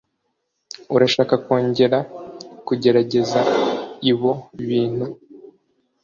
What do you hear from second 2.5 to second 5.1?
kugerageza ibo bintu?